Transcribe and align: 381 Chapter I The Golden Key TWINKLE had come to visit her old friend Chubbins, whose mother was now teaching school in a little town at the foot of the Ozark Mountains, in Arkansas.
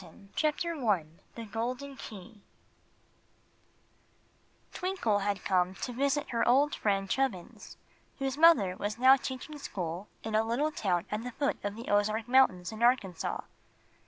381 0.01 0.29
Chapter 0.35 0.83
I 0.83 1.05
The 1.35 1.45
Golden 1.51 1.95
Key 1.95 2.41
TWINKLE 4.73 5.19
had 5.19 5.45
come 5.45 5.75
to 5.75 5.93
visit 5.93 6.31
her 6.31 6.43
old 6.47 6.73
friend 6.73 7.07
Chubbins, 7.07 7.77
whose 8.17 8.35
mother 8.35 8.75
was 8.75 8.97
now 8.97 9.15
teaching 9.15 9.59
school 9.59 10.07
in 10.23 10.33
a 10.33 10.43
little 10.43 10.71
town 10.71 11.05
at 11.11 11.21
the 11.21 11.29
foot 11.33 11.57
of 11.63 11.75
the 11.75 11.89
Ozark 11.91 12.27
Mountains, 12.27 12.71
in 12.71 12.81
Arkansas. 12.81 13.41